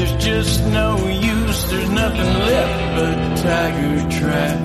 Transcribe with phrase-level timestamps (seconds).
[0.00, 1.70] there's just no use.
[1.70, 4.58] There's nothing left but the tiger trap.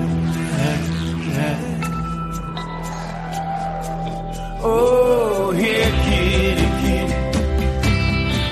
[4.68, 7.14] Oh, here, kitty, kitty.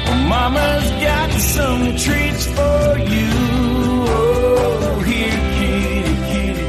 [0.04, 3.32] Well, mama's got some treats for you.
[4.16, 6.66] Oh, here, kitty, kitty.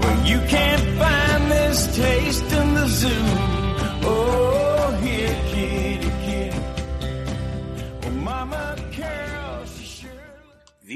[0.00, 3.26] Well, you can't find this taste in the zoo.
[4.02, 4.49] Oh,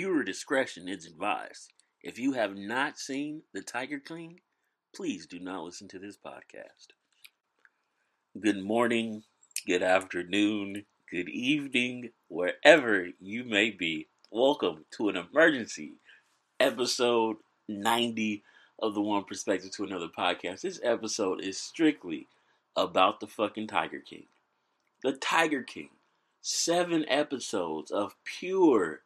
[0.04, 1.72] Viewer discretion is advised.
[2.02, 4.40] If you have not seen The Tiger King,
[4.94, 6.88] please do not listen to this podcast.
[8.38, 9.22] Good morning,
[9.66, 14.08] good afternoon, good evening, wherever you may be.
[14.30, 15.94] Welcome to an emergency
[16.60, 17.36] episode
[17.70, 18.42] 90
[18.80, 20.60] of the One Perspective to Another podcast.
[20.60, 22.26] This episode is strictly
[22.76, 24.26] about the fucking Tiger King.
[25.02, 25.88] The Tiger King.
[26.42, 29.00] Seven episodes of pure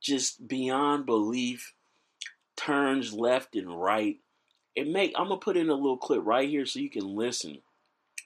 [0.00, 1.74] just beyond belief
[2.56, 4.16] turns left and right
[4.74, 7.58] it make i'm gonna put in a little clip right here so you can listen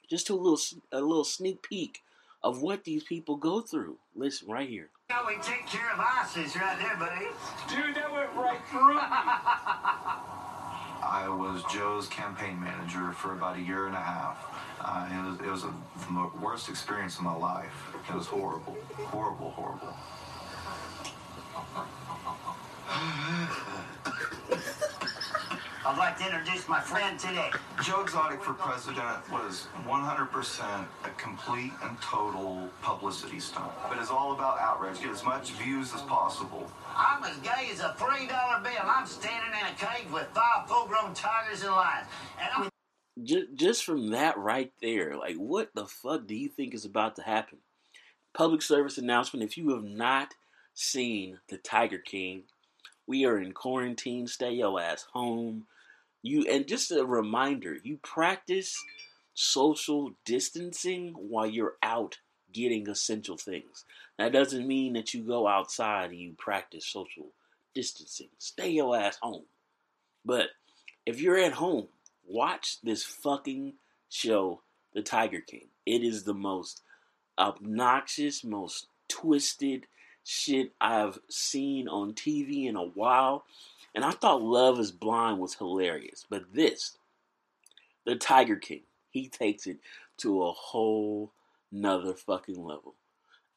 [0.09, 0.59] just to a little
[0.91, 1.99] a little sneak peek
[2.43, 6.55] of what these people go through listen right here How we take care of ISIS
[6.55, 7.27] right there, buddy.
[7.69, 8.97] Dude, that went right through.
[11.05, 14.37] I was Joe's campaign manager for about a year and a half.
[14.79, 15.73] Uh, it was, it was a,
[16.13, 17.93] the worst experience of my life.
[18.09, 19.93] It was horrible, horrible, horrible.
[25.85, 27.49] I'd like to introduce my friend today.
[27.83, 33.71] Joe Exotic for president was 100% a complete and total publicity stunt.
[33.89, 35.01] But it's all about outrage.
[35.01, 36.69] Get as much views as possible.
[36.95, 38.71] I'm as gay as a three dollar bill.
[38.83, 42.07] I'm standing in a cage with five full-grown tigers and lions,
[42.39, 42.69] and I'm
[43.21, 47.15] just, just from that right there like what the fuck do you think is about
[47.15, 47.59] to happen
[48.33, 50.33] public service announcement if you have not
[50.73, 52.43] seen the tiger king.
[53.05, 54.27] We are in quarantine.
[54.27, 55.65] Stay your ass home.
[56.21, 58.77] You and just a reminder you practice
[59.33, 62.17] social distancing while you're out
[62.51, 63.83] getting essential things.
[64.17, 67.27] That doesn't mean that you go outside and you practice social
[67.73, 68.29] distancing.
[68.37, 69.45] Stay your ass home.
[70.23, 70.47] But
[71.05, 71.87] if you're at home
[72.27, 73.73] watch this fucking
[74.09, 74.61] show
[74.93, 75.67] the tiger king.
[75.85, 76.81] It is the most
[77.37, 79.85] obnoxious most twisted
[80.23, 83.45] shit i've seen on tv in a while
[83.95, 86.97] and I thought Love is Blind was hilarious, but this,
[88.05, 89.77] the Tiger King, he takes it
[90.17, 91.31] to a whole
[91.71, 92.95] nother fucking level.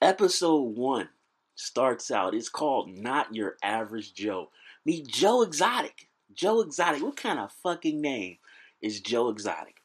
[0.03, 1.09] Episode one
[1.55, 4.51] starts out, it's called Not Your Average Joe.
[4.85, 6.09] Meet Joe Exotic.
[6.35, 8.37] Joe Exotic, what kind of fucking name
[8.83, 9.77] is Joe Exotic?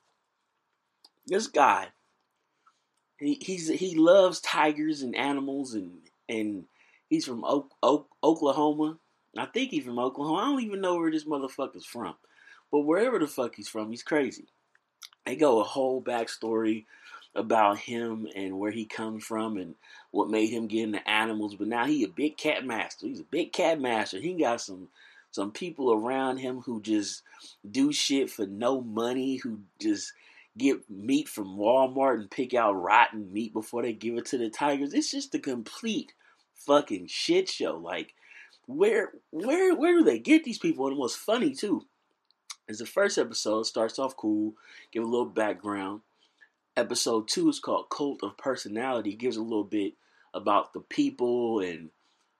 [1.25, 1.88] This guy,
[3.19, 6.66] he, he's he loves tigers and animals and and
[7.11, 7.69] he's from Oak,
[8.23, 8.97] Oklahoma
[9.38, 10.39] I think he's from Oklahoma.
[10.39, 12.16] I don't even know where this motherfucker's from.
[12.72, 14.47] But wherever the fuck he's from, he's crazy.
[15.25, 16.85] They go a whole backstory
[17.33, 19.75] about him and where he comes from and
[20.11, 21.55] what made him get into animals.
[21.55, 23.07] But now he a big cat master.
[23.07, 24.19] He's a big cat master.
[24.19, 24.89] He got some
[25.31, 27.23] some people around him who just
[27.69, 30.11] do shit for no money, who just
[30.57, 34.50] get meat from Walmart and pick out rotten meat before they give it to the
[34.50, 34.94] tigers.
[34.94, 36.11] It's just a complete
[36.66, 37.77] fucking shit show.
[37.77, 38.13] Like
[38.67, 40.88] where where where do they get these people?
[40.88, 41.85] And what's funny too
[42.67, 44.53] is the first episode starts off cool,
[44.91, 46.01] give a little background.
[46.77, 49.94] Episode two is called Cult of Personality, gives a little bit
[50.33, 51.89] about the people and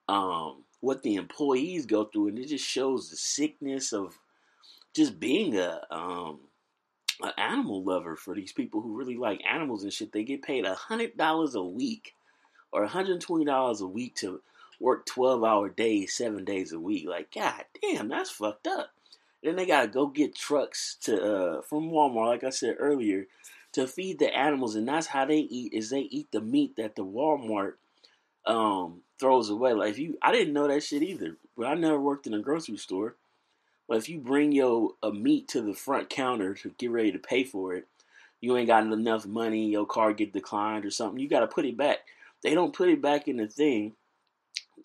[0.08, 4.18] um, what the employees go through, and it just shows the sickness of
[4.94, 6.40] just being a um,
[7.22, 10.12] an animal lover for these people who really like animals and shit.
[10.12, 12.14] They get paid a hundred dollars a week
[12.72, 14.40] or hundred twenty dollars a week to
[14.80, 17.06] work 12 hour days, seven days a week.
[17.08, 18.90] Like, god damn, that's fucked up.
[19.42, 23.26] Then they gotta go get trucks to uh, from Walmart, like I said earlier,
[23.72, 25.72] to feed the animals, and that's how they eat.
[25.72, 27.74] Is they eat the meat that the Walmart
[28.46, 29.72] um, throws away.
[29.72, 32.40] Like if you, I didn't know that shit either, but I never worked in a
[32.40, 33.16] grocery store.
[33.88, 37.18] But if you bring your a meat to the front counter to get ready to
[37.18, 37.88] pay for it,
[38.40, 39.68] you ain't got enough money.
[39.68, 41.20] Your car get declined or something.
[41.20, 41.98] You got to put it back.
[42.42, 43.94] They don't put it back in the thing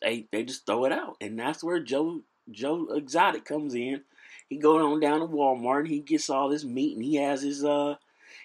[0.02, 2.22] they they just throw it out, and that's where Joe
[2.52, 4.02] Joe Exotic comes in.
[4.50, 7.42] He goes on down to Walmart, and he gets all this meat, and he has
[7.42, 7.96] his uh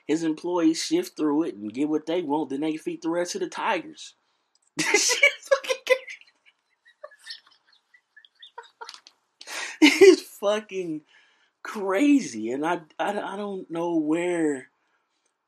[0.07, 2.51] his employees shift through it and get what they want.
[2.51, 4.15] Then they feed the rest of the tigers.
[4.77, 5.83] This shit is fucking
[9.81, 10.05] crazy.
[10.05, 11.01] it's fucking
[11.63, 14.69] crazy, and I, I I don't know where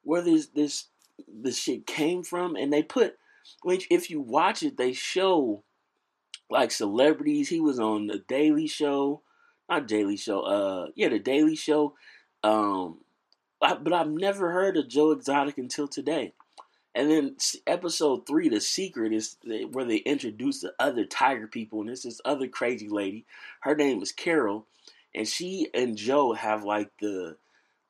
[0.03, 0.89] where this this
[1.27, 3.17] this shit came from, and they put
[3.63, 5.63] which if you watch it, they show
[6.51, 7.49] like celebrities.
[7.49, 9.23] He was on the Daily Show,
[9.69, 10.41] not Daily Show.
[10.41, 11.95] Uh, yeah, the Daily Show.
[12.43, 12.99] Um,
[13.63, 16.33] I, but I've never heard of Joe Exotic until today.
[16.95, 17.37] And then
[17.67, 19.37] episode three, the secret is
[19.73, 23.27] where they introduce the other tiger people, and it's this other crazy lady.
[23.61, 24.67] Her name is Carole,
[25.13, 27.37] and she and Joe have like the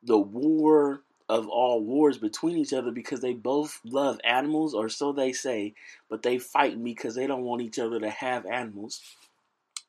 [0.02, 5.12] the war of all wars between each other because they both love animals, or so
[5.12, 5.74] they say,
[6.10, 9.00] but they fight because they don't want each other to have animals.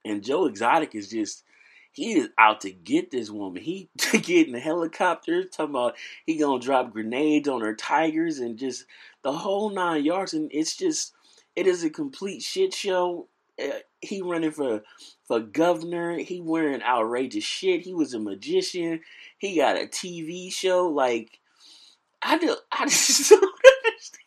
[0.05, 1.43] And Joe Exotic is just
[1.91, 3.63] he is out to get this woman.
[3.63, 5.95] He getting the helicopters, talking about
[6.25, 8.85] he gonna drop grenades on her tigers and just
[9.23, 10.33] the whole nine yards.
[10.33, 11.13] And it's just
[11.55, 13.27] it is a complete shit show.
[13.61, 14.83] Uh, he running for
[15.27, 16.17] for governor.
[16.17, 17.81] He wearing outrageous shit.
[17.81, 19.01] He was a magician.
[19.37, 20.87] He got a TV show.
[20.89, 21.39] Like
[22.21, 22.55] I do.
[22.71, 24.21] I just don't understand.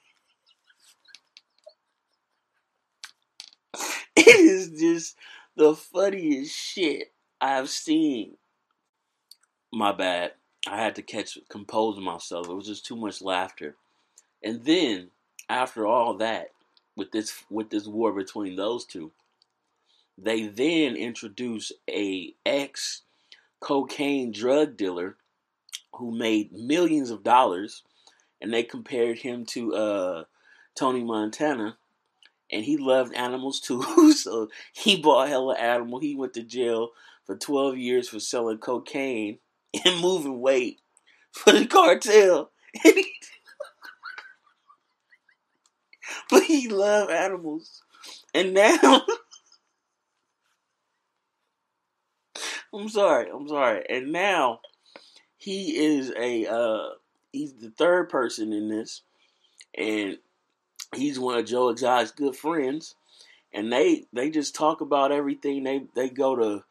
[4.16, 5.16] It is just
[5.56, 8.36] the funniest shit I've seen.
[9.72, 10.32] My bad.
[10.66, 12.48] I had to catch compose myself.
[12.48, 13.76] It was just too much laughter.
[14.42, 15.10] And then
[15.48, 16.48] after all that,
[16.98, 19.12] with this with this war between those two,
[20.18, 23.02] they then introduce a ex
[23.60, 25.16] cocaine drug dealer
[25.94, 27.82] who made millions of dollars,
[28.42, 30.24] and they compared him to uh,
[30.76, 31.78] Tony Montana,
[32.50, 36.00] and he loved animals too, so he bought hella animal.
[36.00, 36.90] He went to jail
[37.24, 39.38] for 12 years for selling cocaine
[39.84, 40.80] and moving weight
[41.30, 42.50] for the cartel.
[46.31, 47.82] but he loved animals.
[48.34, 48.78] And now
[52.75, 53.84] I'm sorry, I'm sorry.
[53.88, 54.60] And now
[55.37, 56.90] he is a uh
[57.32, 59.02] he's the third person in this
[59.75, 60.19] and
[60.94, 62.94] he's one of Joe Exotic's good friends
[63.52, 65.64] and they they just talk about everything.
[65.64, 66.64] They they go to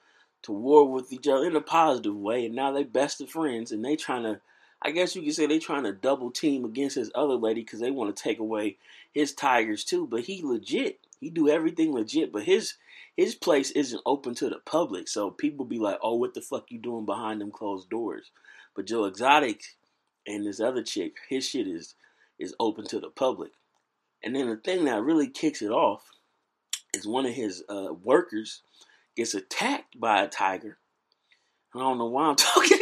[0.43, 3.71] to war with each other in a positive way, and now they best of friends,
[3.71, 4.39] and they trying to,
[4.81, 7.79] I guess you could say they're trying to double team against his other lady because
[7.79, 8.77] they want to take away
[9.11, 10.07] his tigers too.
[10.07, 12.75] But he legit, he do everything legit, but his
[13.15, 16.65] his place isn't open to the public, so people be like, oh, what the fuck
[16.69, 18.29] you doing behind them closed doors?
[18.75, 19.63] But Joe Exotic
[20.27, 21.95] and this other chick, his shit is
[22.37, 23.53] is open to the public.
[24.23, 26.11] And then the thing that really kicks it off
[26.93, 28.61] is one of his uh, workers
[29.15, 30.77] gets attacked by a tiger.
[31.75, 32.77] I don't know why I'm talking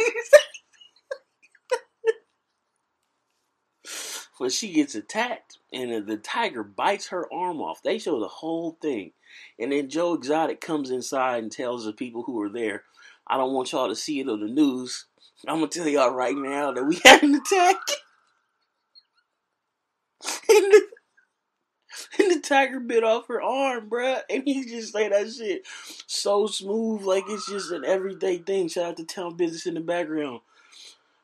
[4.38, 7.82] but she gets attacked, and the tiger bites her arm off.
[7.82, 9.12] They show the whole thing,
[9.58, 12.84] and then Joe Exotic comes inside and tells the people who are there,
[13.26, 15.06] "I don't want y'all to see it on the news.
[15.46, 17.76] I'm gonna tell y'all right now that we had an attack."
[20.48, 20.82] and the,
[22.18, 24.22] and the tiger bit off her arm, bruh.
[24.28, 25.66] And he just say that shit
[26.06, 28.68] so smooth, like it's just an everyday thing.
[28.68, 30.40] Shout out to Town Business in the background.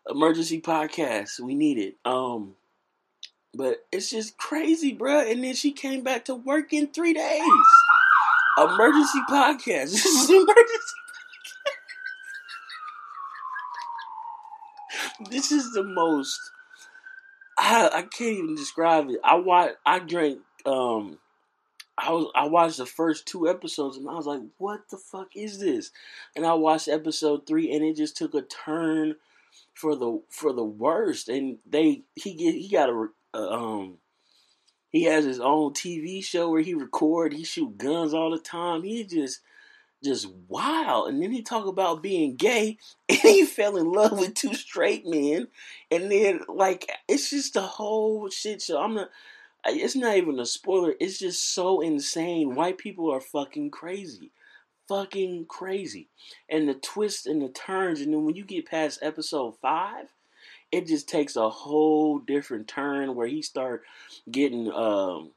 [0.08, 1.96] Emergency podcast, we need it.
[2.04, 2.54] Um,
[3.54, 5.30] but it's just crazy, bruh.
[5.30, 7.42] And then she came back to work in three days.
[8.58, 9.92] Emergency podcast.
[9.92, 10.96] This is emergency.
[15.30, 16.38] this is the most.
[17.58, 19.20] I I can't even describe it.
[19.24, 19.72] I watch.
[19.84, 21.18] I drank um
[21.98, 25.36] I was I watched the first two episodes and I was like, what the fuck
[25.36, 25.90] is this?
[26.34, 29.16] And I watched episode three and it just took a turn
[29.74, 31.28] for the for the worst.
[31.28, 33.98] And they he get he got a, a um
[34.90, 38.82] he has his own TV show where he record he shoot guns all the time.
[38.82, 39.40] He just
[40.04, 41.08] just wild.
[41.08, 42.76] And then he talk about being gay
[43.08, 45.48] and he fell in love with two straight men.
[45.90, 48.80] And then like it's just the whole shit show.
[48.80, 49.10] I'm not
[49.66, 50.94] it's not even a spoiler.
[50.98, 52.54] It's just so insane.
[52.54, 54.32] White people are fucking crazy.
[54.88, 56.08] Fucking crazy.
[56.48, 60.12] And the twists and the turns, and then when you get past episode five,
[60.72, 63.82] it just takes a whole different turn where he start
[64.30, 65.30] getting um,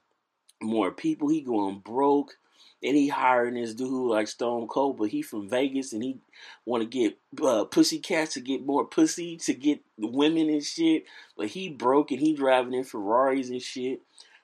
[0.61, 1.27] more people.
[1.27, 2.37] He going broke.
[2.83, 6.19] And he hiring this dude like Stone Cold, but he from Vegas and he
[6.65, 11.05] want to get uh, pussy cats to get more pussy to get women and shit.
[11.35, 14.01] But he broke and he driving in Ferraris and shit.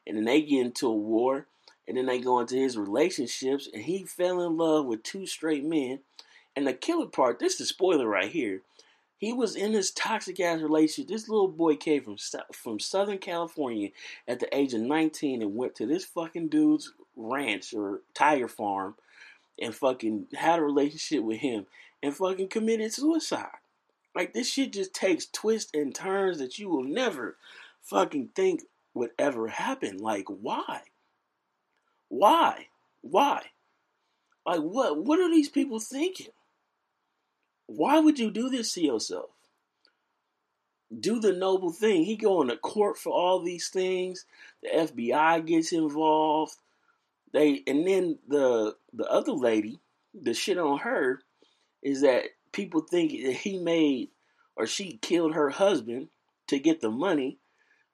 [0.08, 1.46] And then they get into a war.
[1.88, 3.70] And then they go into his relationships.
[3.72, 6.00] And he fell in love with two straight men.
[6.56, 8.62] And the killer part, this is spoiler right here.
[9.22, 11.08] He was in this toxic ass relationship.
[11.08, 12.18] This little boy came from
[12.52, 13.90] from Southern California
[14.28, 18.96] at the age of 19 and went to this fucking dude's ranch or tiger farm
[19.60, 21.68] and fucking had a relationship with him
[22.02, 23.60] and fucking committed suicide.
[24.16, 27.38] Like this shit just takes twists and turns that you will never
[27.84, 28.64] fucking think
[28.96, 30.00] would ever happen.
[30.00, 30.82] Like, why?
[32.10, 32.70] Why?
[33.02, 33.44] Why?
[34.48, 34.98] Like, what?
[34.98, 36.32] What are these people thinking?
[37.76, 39.30] Why would you do this to yourself?
[41.00, 42.04] Do the noble thing.
[42.04, 44.26] He going to court for all these things.
[44.62, 46.56] The FBI gets involved.
[47.32, 49.80] They and then the the other lady,
[50.14, 51.22] the shit on her
[51.82, 54.10] is that people think that he made
[54.58, 56.10] or she killed her husband
[56.48, 57.38] to get the money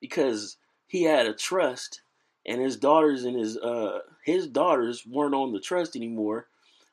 [0.01, 0.57] because
[0.87, 2.01] he had a trust
[2.47, 6.47] and his daughters and his uh his daughters weren't on the trust anymore.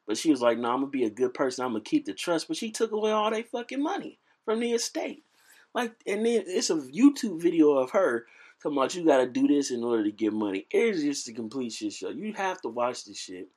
[0.06, 1.64] But she was like, "No, I'm gonna be a good person.
[1.64, 4.72] I'm gonna keep the trust." But she took away all their fucking money from the
[4.72, 5.24] estate.
[5.74, 8.26] Like, and then it's a YouTube video of her
[8.62, 10.66] talking about you gotta do this in order to get money.
[10.70, 12.10] It's just a complete shit show.
[12.10, 13.48] You have to watch this shit.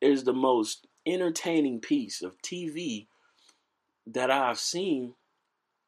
[0.00, 3.06] It's the most entertaining piece of TV
[4.06, 5.14] that I've seen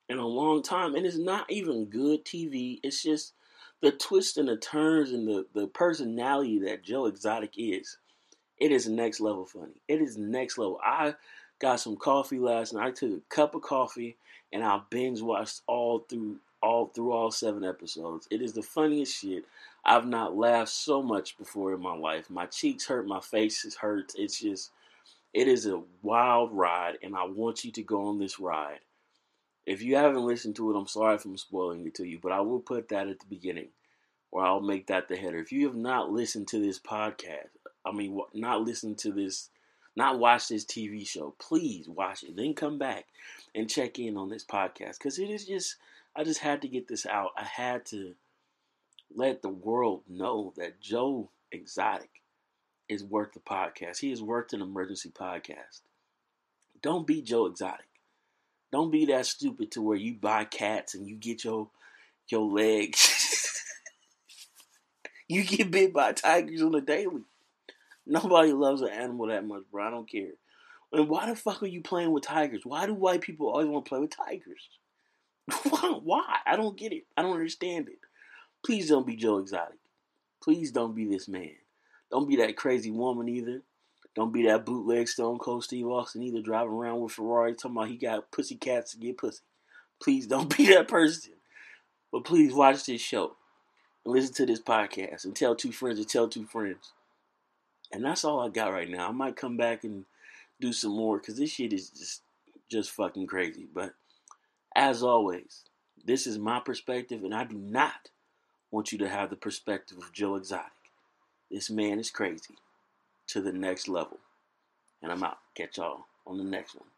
[0.08, 0.94] in a long time.
[0.94, 2.80] And it's not even good TV.
[2.82, 3.34] It's just
[3.80, 7.98] the twists and the turns and the, the personality that Joe Exotic is.
[8.62, 9.82] It is next level funny.
[9.88, 10.78] It is next level.
[10.84, 11.16] I
[11.58, 12.86] got some coffee last night.
[12.86, 14.16] I took a cup of coffee
[14.52, 18.28] and I binge watched all through all through all seven episodes.
[18.30, 19.46] It is the funniest shit.
[19.84, 22.30] I've not laughed so much before in my life.
[22.30, 24.14] My cheeks hurt, my face hurts.
[24.16, 24.70] It's just
[25.34, 28.78] it is a wild ride and I want you to go on this ride.
[29.66, 32.30] If you haven't listened to it, I'm sorry if I'm spoiling it to you, but
[32.30, 33.70] I will put that at the beginning,
[34.30, 35.38] or I'll make that the header.
[35.38, 37.48] If you have not listened to this podcast,
[37.84, 39.50] I mean, not listen to this,
[39.96, 42.36] not watch this TV show, please watch it.
[42.36, 43.06] Then come back
[43.54, 45.76] and check in on this podcast because it is just,
[46.16, 47.30] I just had to get this out.
[47.36, 48.14] I had to
[49.14, 52.10] let the world know that Joe Exotic
[52.88, 53.98] is worth the podcast.
[53.98, 55.80] He is worth an emergency podcast.
[56.82, 57.86] Don't be Joe Exotic.
[58.70, 61.68] Don't be that stupid to where you buy cats and you get your
[62.28, 63.62] your legs.
[65.28, 67.22] you get bit by tigers on a daily.
[68.06, 69.86] Nobody loves an animal that much, bro.
[69.86, 70.32] I don't care.
[70.92, 72.62] And why the fuck are you playing with tigers?
[72.64, 74.68] Why do white people always want to play with tigers?
[76.02, 76.36] why?
[76.46, 77.04] I don't get it.
[77.16, 77.98] I don't understand it.
[78.64, 79.78] Please don't be Joe Exotic.
[80.42, 81.52] Please don't be this man.
[82.10, 83.62] Don't be that crazy woman either.
[84.14, 87.88] Don't be that bootleg Stone Cold Steve Austin either driving around with Ferrari talking about
[87.88, 89.42] he got pussy cats to get pussy.
[90.02, 91.32] Please don't be that person.
[92.10, 93.36] But please watch this show
[94.04, 96.92] and listen to this podcast and tell two friends and tell two friends.
[97.92, 99.08] And that's all I got right now.
[99.08, 100.04] I might come back and
[100.60, 102.22] do some more because this shit is just
[102.70, 103.66] just fucking crazy.
[103.72, 103.94] But
[104.74, 105.62] as always,
[106.04, 108.08] this is my perspective, and I do not
[108.70, 110.72] want you to have the perspective of Joe Exotic.
[111.50, 112.54] This man is crazy
[113.28, 114.18] to the next level.
[115.02, 115.38] And I'm out.
[115.54, 116.91] Catch y'all on the next one.